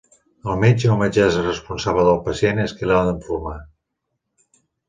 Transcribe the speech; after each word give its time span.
El 0.51 0.55
metge 0.61 0.89
o 0.93 0.95
metgessa 1.01 1.43
responsable 1.43 2.07
del 2.09 2.19
pacient 2.31 2.65
és 2.65 2.75
qui 2.81 2.91
l'ha 2.93 3.05
d'informar. 3.11 3.57